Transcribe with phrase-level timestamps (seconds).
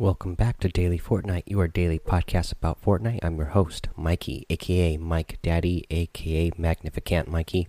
[0.00, 3.18] Welcome back to Daily Fortnite, your daily podcast about Fortnite.
[3.20, 7.66] I'm your host, Mikey, aka Mike Daddy, aka Magnificent Mikey.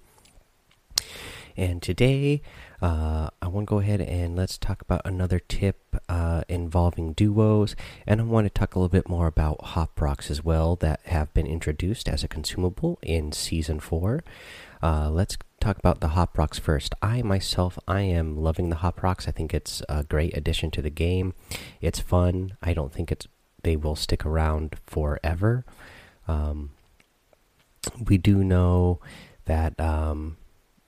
[1.57, 2.43] And today,
[2.83, 7.75] uh, I want to go ahead and let's talk about another tip uh, involving duos.
[8.05, 10.99] And I want to talk a little bit more about Hop Rocks as well that
[11.05, 14.23] have been introduced as a consumable in Season 4.
[14.83, 16.95] Uh, let's talk about the Hop Rocks first.
[17.01, 19.27] I myself, I am loving the Hop Rocks.
[19.27, 21.33] I think it's a great addition to the game.
[21.81, 22.57] It's fun.
[22.61, 23.27] I don't think it's
[23.63, 25.65] they will stick around forever.
[26.27, 26.71] Um,
[28.07, 28.99] we do know
[29.45, 30.37] that um,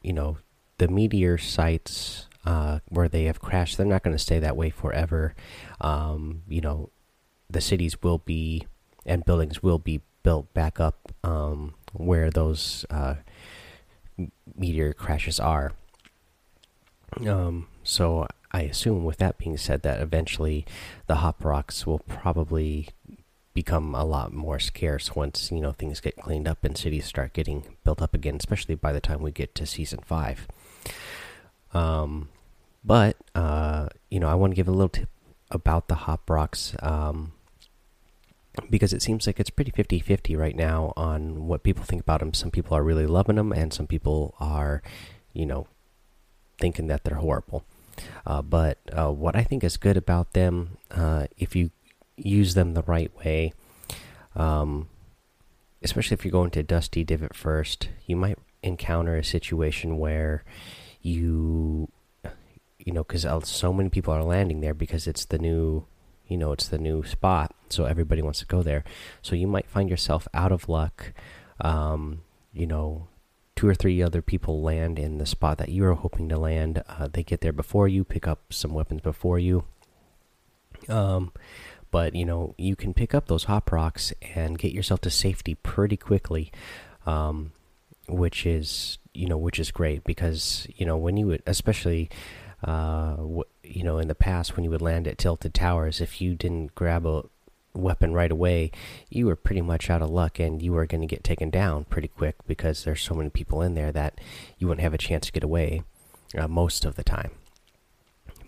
[0.02, 0.38] you know
[0.78, 3.78] the meteor sites uh, where they have crashed.
[3.78, 5.36] They're not going to stay that way forever.
[5.80, 6.90] Um, you know,
[7.50, 8.66] the cities will be
[9.06, 13.16] and buildings will be built back up um, where those uh,
[14.56, 15.74] meteor crashes are.
[17.26, 20.66] Um, so I assume, with that being said, that eventually
[21.08, 22.90] the hop rocks will probably
[23.54, 27.34] become a lot more scarce once you know things get cleaned up and cities start
[27.34, 30.48] getting built up again, especially by the time we get to season five.
[31.74, 32.30] Um,
[32.84, 35.10] but uh, you know, I want to give a little tip
[35.50, 36.76] about the hop rocks.
[36.80, 37.34] Um,
[38.70, 42.20] because it seems like it's pretty 50 50 right now on what people think about
[42.20, 42.34] them.
[42.34, 44.82] Some people are really loving them, and some people are,
[45.34, 45.68] you know,
[46.60, 47.64] thinking that they're horrible.
[48.26, 51.72] Uh, but uh, what I think is good about them, uh, if you
[52.18, 53.54] use them the right way,
[54.36, 54.88] um,
[55.82, 60.44] especially if you're going to Dusty Divot first, you might encounter a situation where
[61.02, 61.90] you,
[62.80, 65.86] you know, because so many people are landing there because it's the new
[66.32, 68.84] you know it's the new spot so everybody wants to go there.
[69.22, 71.14] So you might find yourself out of luck
[71.60, 72.22] um,
[72.54, 73.08] you know
[73.56, 76.84] two or three other people land in the spot that you were hoping to land.
[76.88, 79.66] Uh, they get there before you pick up some weapons before you.
[80.90, 81.32] Um,
[81.92, 85.56] but you know you can pick up those hop rocks and get yourself to safety
[85.56, 86.52] pretty quickly
[87.06, 87.52] um,
[88.08, 92.10] which is you know which is great because you know when you especially
[92.64, 93.18] uh,
[93.64, 96.76] you know, in the past when you would land at tilted towers, if you didn't
[96.76, 97.24] grab a
[97.74, 98.72] weapon right away,
[99.10, 101.86] you were pretty much out of luck and you were going to get taken down
[101.86, 104.20] pretty quick because there's so many people in there that
[104.58, 105.84] you wouldn't have a chance to get away
[106.38, 107.32] uh, most of the time.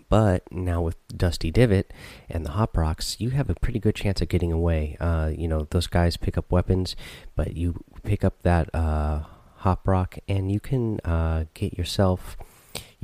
[0.08, 1.92] But now with Dusty Divot
[2.28, 4.96] and the Hop Rocks, you have a pretty good chance of getting away.
[5.00, 6.94] Uh, you know, those guys pick up weapons,
[7.34, 9.22] but you pick up that uh,
[9.56, 12.36] Hop Rock and you can uh, get yourself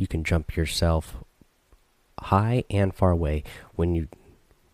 [0.00, 1.22] you can jump yourself
[2.18, 3.44] high and far away.
[3.74, 4.08] When you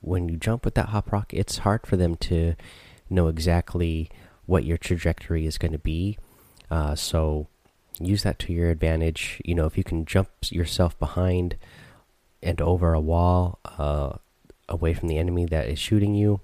[0.00, 2.54] when you jump with that hop rock, it's hard for them to
[3.10, 4.09] know exactly
[4.47, 6.16] what your trajectory is going to be.
[6.70, 7.48] Uh, so
[7.98, 9.42] use that to your advantage.
[9.44, 11.56] You know, if you can jump yourself behind
[12.41, 14.19] and over a wall uh,
[14.69, 16.41] away from the enemy that is shooting you,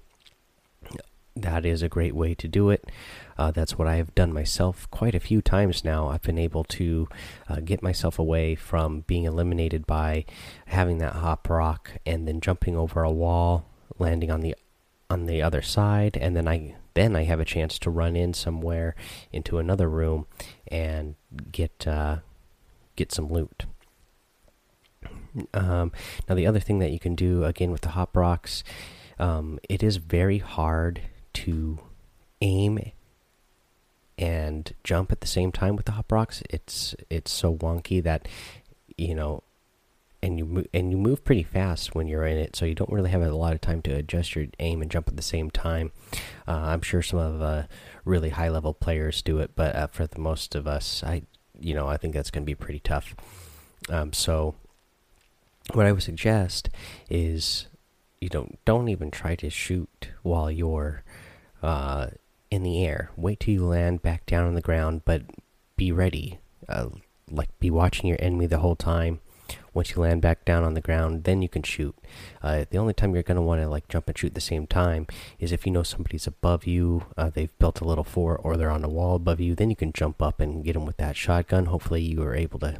[1.35, 2.89] that is a great way to do it.
[3.37, 6.09] Uh, that's what I have done myself quite a few times now.
[6.09, 7.07] I've been able to
[7.49, 10.25] uh, get myself away from being eliminated by
[10.67, 13.65] having that hop rock and then jumping over a wall,
[13.97, 14.55] landing on the
[15.09, 18.33] on the other side, and then I then I have a chance to run in
[18.33, 18.95] somewhere
[19.31, 20.27] into another room
[20.67, 21.15] and
[21.51, 22.17] get uh,
[22.95, 23.65] get some loot.
[25.53, 25.91] Um,
[26.29, 28.63] now the other thing that you can do again with the hop rocks,
[29.17, 31.01] um, it is very hard
[31.45, 31.79] to
[32.41, 32.91] aim
[34.17, 36.43] and jump at the same time with the hop rocks.
[36.49, 38.27] It's it's so wonky that
[38.97, 39.43] you know,
[40.21, 43.09] and you and you move pretty fast when you're in it, so you don't really
[43.09, 45.91] have a lot of time to adjust your aim and jump at the same time.
[46.47, 47.63] Uh, I'm sure some of uh,
[48.05, 51.23] really high level players do it, but uh, for the most of us, I
[51.59, 53.15] you know I think that's going to be pretty tough.
[53.89, 54.55] Um, so
[55.73, 56.69] what I would suggest
[57.09, 57.67] is
[58.21, 61.03] you don't don't even try to shoot while you're
[61.63, 62.07] uh,
[62.51, 63.09] in the air.
[63.17, 65.23] Wait till you land back down on the ground, but
[65.75, 66.39] be ready.
[66.69, 66.89] Uh,
[67.31, 69.19] like be watching your enemy the whole time.
[69.73, 71.95] Once you land back down on the ground, then you can shoot.
[72.41, 74.67] Uh, the only time you're gonna want to like jump and shoot at the same
[74.67, 75.07] time
[75.39, 77.05] is if you know somebody's above you.
[77.17, 79.55] Uh, they've built a little fort, or they're on a wall above you.
[79.55, 81.65] Then you can jump up and get them with that shotgun.
[81.65, 82.77] Hopefully, you are able to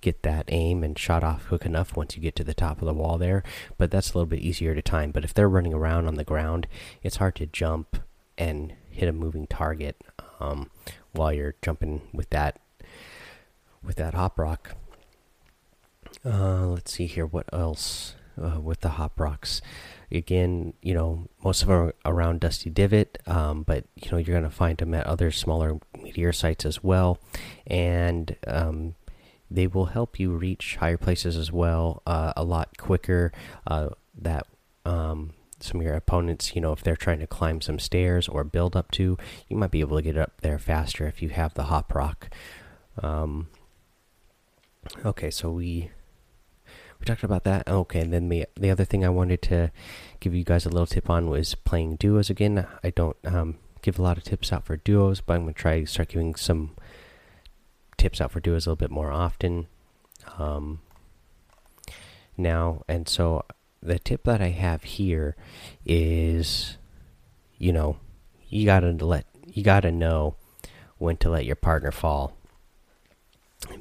[0.00, 2.86] get that aim and shot off quick enough once you get to the top of
[2.86, 3.42] the wall there.
[3.78, 5.10] But that's a little bit easier to time.
[5.10, 6.66] But if they're running around on the ground,
[7.02, 7.98] it's hard to jump
[8.36, 10.00] and hit a moving target
[10.40, 10.70] um,
[11.12, 12.60] while you're jumping with that
[13.82, 14.76] with that hop rock.
[16.24, 17.26] Uh, let's see here.
[17.26, 19.62] What else uh, with the hop rocks?
[20.12, 24.36] Again, you know, most of them are around Dusty Divot, um, but you know you're
[24.36, 27.18] gonna find them at other smaller meteor sites as well,
[27.66, 28.96] and um,
[29.50, 33.32] they will help you reach higher places as well uh, a lot quicker.
[33.66, 34.46] Uh, that
[34.84, 38.44] um, some of your opponents, you know, if they're trying to climb some stairs or
[38.44, 39.18] build up to,
[39.48, 42.30] you might be able to get up there faster if you have the hop rock.
[43.02, 43.48] Um,
[45.04, 45.90] okay, so we
[46.98, 47.66] we talked about that.
[47.66, 49.72] Okay, and then the the other thing I wanted to
[50.20, 52.66] give you guys a little tip on was playing duos again.
[52.84, 55.84] I don't um, give a lot of tips out for duos, but I'm gonna try
[55.84, 56.76] start giving some
[58.00, 59.66] tips out for duos a little bit more often.
[60.38, 60.80] Um,
[62.36, 63.44] now, and so
[63.82, 65.36] the tip that I have here
[65.84, 66.78] is,
[67.58, 67.98] you know,
[68.48, 70.36] you gotta let you gotta know
[70.98, 72.36] when to let your partner fall,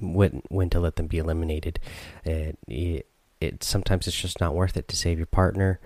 [0.01, 1.80] when when to let them be eliminated.
[2.25, 3.07] It, it,
[3.39, 5.80] it sometimes it's just not worth it to save your partner,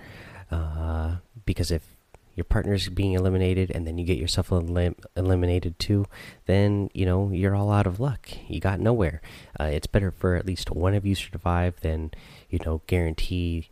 [0.50, 1.93] uh, because if
[2.36, 6.06] your partner's being eliminated and then you get yourself elim eliminated too,
[6.46, 8.30] then you know you're all out of luck.
[8.48, 9.22] You got nowhere.
[9.60, 12.12] Uh, it's better for at least one of you to survive than
[12.50, 13.70] you know guarantee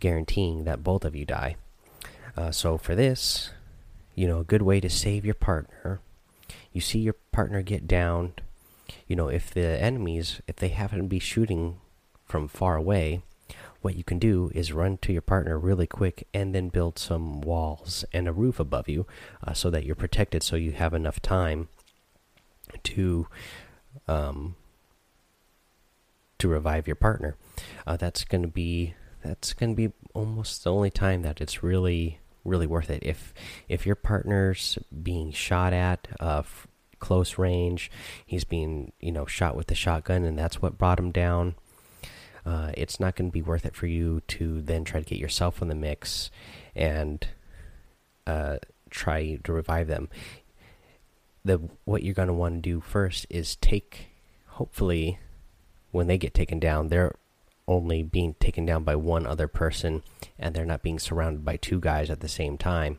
[0.00, 1.56] guaranteeing that both of you die.
[2.36, 3.50] Uh, so for this,
[4.14, 6.00] you know, a good way to save your partner,
[6.72, 8.32] you see your partner get down.
[9.06, 11.80] You know, if the enemies, if they happen to be shooting
[12.26, 13.22] from far away,
[13.80, 17.40] what you can do is run to your partner really quick and then build some
[17.40, 19.06] walls and a roof above you
[19.46, 21.68] uh, so that you're protected so you have enough time
[22.82, 23.26] to
[24.06, 24.56] um,
[26.38, 27.36] to revive your partner.
[27.86, 28.94] Uh, that's going to be
[29.24, 33.02] that's going to be almost the only time that it's really really worth it.
[33.02, 33.34] If
[33.68, 36.42] if your partner's being shot at uh,
[36.98, 37.90] close range
[38.26, 41.54] he's being you know shot with the shotgun and that's what brought him down
[42.48, 45.18] uh, it's not going to be worth it for you to then try to get
[45.18, 46.30] yourself in the mix
[46.74, 47.28] and
[48.26, 48.56] uh,
[48.88, 50.08] try to revive them.
[51.44, 54.06] The what you're going to want to do first is take,
[54.46, 55.18] hopefully,
[55.90, 57.16] when they get taken down, they're
[57.66, 60.02] only being taken down by one other person
[60.38, 62.98] and they're not being surrounded by two guys at the same time.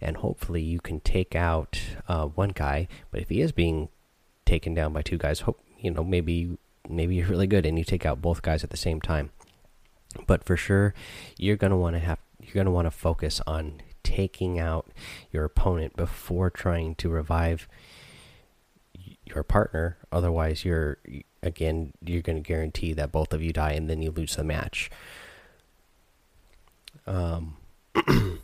[0.00, 3.90] And hopefully, you can take out uh, one guy, but if he is being
[4.44, 6.58] taken down by two guys, hope you know maybe
[6.88, 9.30] maybe you're really good and you take out both guys at the same time.
[10.26, 10.94] But for sure,
[11.36, 14.88] you're gonna want to have you're gonna want to focus on taking out
[15.30, 17.68] your opponent before trying to revive
[19.26, 19.98] your partner.
[20.10, 20.98] Otherwise, you're
[21.42, 24.44] again you're going to guarantee that both of you die and then you lose the
[24.44, 24.90] match.
[27.06, 27.56] Um.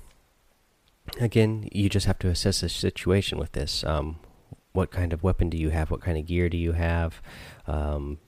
[1.21, 3.85] again, you just have to assess the situation with this.
[3.85, 4.19] Um,
[4.73, 5.91] what kind of weapon do you have?
[5.91, 7.23] What kind of gear do you have?
[7.67, 8.19] Um,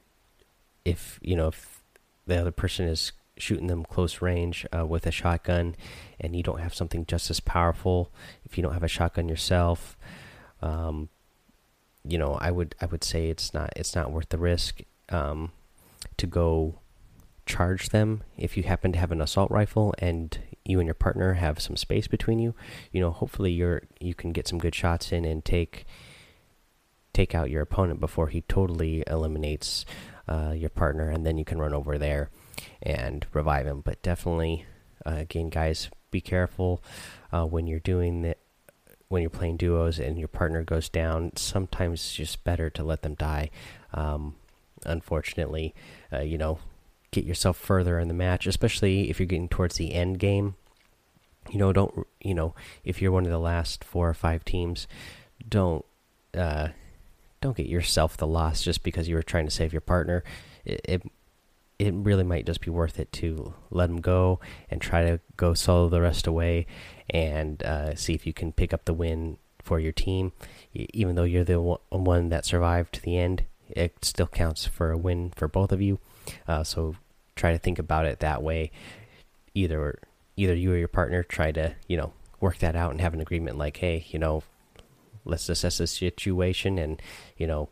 [0.86, 1.82] if you know if
[2.26, 5.76] the other person is shooting them close range uh, with a shotgun
[6.18, 8.10] and you don't have something just as powerful
[8.44, 9.96] if you don't have a shotgun yourself
[10.62, 11.08] um,
[12.04, 14.80] you know i would i would say it's not it's not worth the risk
[15.10, 15.52] um,
[16.16, 16.78] to go
[17.46, 18.22] charge them.
[18.36, 21.76] If you happen to have an assault rifle and you and your partner have some
[21.76, 22.52] space between you
[22.90, 25.86] you know hopefully you're you can get some good shots in and take
[27.12, 29.86] take out your opponent before he totally eliminates
[30.28, 32.30] uh, your partner, and then you can run over there
[32.82, 33.80] and revive him.
[33.80, 34.64] But definitely,
[35.04, 36.82] uh, again, guys, be careful
[37.32, 38.38] uh, when you're doing that.
[39.08, 43.02] When you're playing duos and your partner goes down, sometimes it's just better to let
[43.02, 43.50] them die.
[43.94, 44.34] Um,
[44.84, 45.76] unfortunately,
[46.12, 46.58] uh, you know,
[47.12, 50.56] get yourself further in the match, especially if you're getting towards the end game.
[51.50, 54.88] You know, don't you know if you're one of the last four or five teams,
[55.48, 55.84] don't
[56.36, 56.68] uh,
[57.40, 60.24] don't get yourself the loss just because you were trying to save your partner.
[60.64, 61.02] It, it,
[61.78, 64.40] it really might just be worth it to let them go
[64.70, 66.66] and try to go solo the rest away
[67.10, 70.32] and uh, see if you can pick up the win for your team.
[70.72, 74.96] Even though you're the one that survived to the end, it still counts for a
[74.96, 75.98] win for both of you.
[76.48, 76.96] Uh, so
[77.34, 78.70] try to think about it that way.
[79.54, 79.98] Either
[80.36, 83.20] either you or your partner try to you know work that out and have an
[83.20, 84.42] agreement like, hey, you know,
[85.26, 87.00] let's assess the situation and
[87.36, 87.68] you know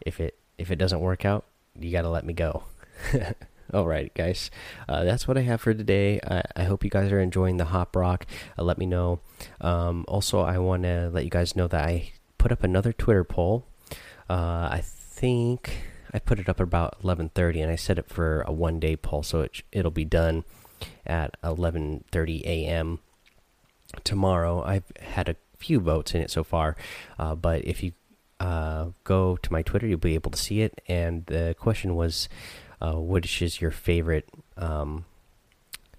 [0.00, 1.44] if it if it doesn't work out
[1.78, 2.64] you got to let me go.
[3.72, 4.50] All right guys.
[4.88, 6.20] Uh, that's what i have for today.
[6.26, 8.26] I, I, hope you guys are enjoying the hop rock.
[8.58, 9.20] Uh, let me know.
[9.60, 13.24] Um, also i want to let you guys know that i put up another twitter
[13.24, 13.66] poll.
[14.28, 18.52] Uh, i think i put it up about 11.30 and i set it for a
[18.52, 20.44] one day poll so it, it'll be done
[21.06, 22.98] at 11.30 a.m
[24.04, 24.62] tomorrow.
[24.62, 26.76] I've had a few votes in it so far.
[27.18, 27.92] Uh, but if you
[28.40, 30.80] uh, go to my Twitter, you'll be able to see it.
[30.88, 32.28] And the question was,
[32.80, 35.04] uh, which is your favorite um,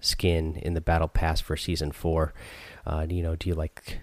[0.00, 2.34] skin in the Battle Pass for Season Four?
[2.84, 4.00] Uh, you know, do you like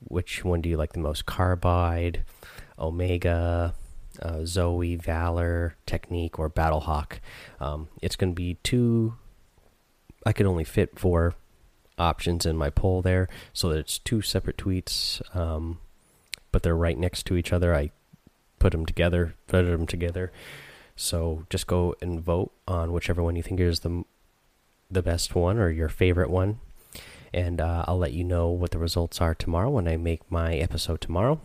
[0.00, 1.26] which one do you like the most?
[1.26, 2.24] Carbide,
[2.78, 3.74] Omega.
[4.22, 7.18] Uh, Zoey, Valor, Teknique, or Battlehawk.
[7.60, 9.12] Um, it's going to be two
[10.26, 11.34] I could only fit four
[11.98, 15.78] options in my poll there, so that it's two separate tweets, um,
[16.52, 17.74] but they're right next to each other.
[17.74, 17.90] I
[18.58, 20.32] put them together, put them together.
[20.96, 24.04] So just go and vote on whichever one you think is the
[24.90, 26.60] the best one or your favorite one,
[27.34, 30.54] and uh, I'll let you know what the results are tomorrow when I make my
[30.54, 31.40] episode tomorrow.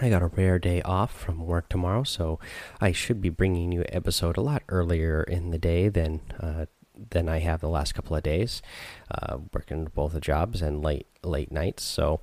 [0.00, 2.38] I got a rare day off from work tomorrow, so
[2.80, 6.66] I should be bringing you an episode a lot earlier in the day than uh,
[7.10, 8.62] than I have the last couple of days,
[9.10, 11.82] uh, working both the jobs and late late nights.
[11.82, 12.20] So,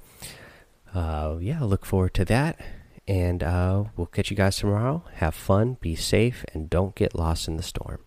[0.93, 2.60] uh, yeah, look forward to that,
[3.07, 5.03] and uh, we'll catch you guys tomorrow.
[5.15, 8.07] Have fun, be safe, and don't get lost in the storm.